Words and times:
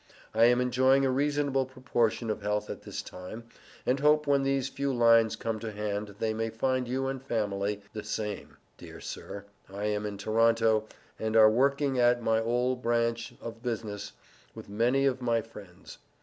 I 0.33 0.45
am 0.45 0.59
enjoying 0.59 1.05
a 1.05 1.11
reasonable 1.11 1.67
proportion 1.67 2.31
of 2.31 2.41
health 2.41 2.71
at 2.71 2.81
this 2.81 3.03
time 3.03 3.43
and 3.85 3.99
hope 3.99 4.25
when 4.25 4.41
these 4.41 4.67
few 4.67 4.91
lines 4.91 5.35
come 5.35 5.59
to 5.59 5.71
hand 5.71 6.15
they 6.17 6.33
may 6.33 6.49
find 6.49 6.87
you 6.87 7.05
and 7.05 7.21
family 7.21 7.83
the 7.93 8.03
same 8.03 8.57
dear 8.79 8.99
Sir 8.99 9.45
I 9.71 9.85
am 9.85 10.07
in 10.07 10.17
Toronto 10.17 10.87
and 11.19 11.35
are 11.35 11.51
working 11.51 11.99
at 11.99 12.19
my 12.23 12.41
ole 12.41 12.75
branch 12.75 13.35
of 13.39 13.61
business 13.61 14.13
with 14.55 14.67
meny 14.69 15.05
of 15.05 15.21
my 15.21 15.39
friends. 15.39 15.99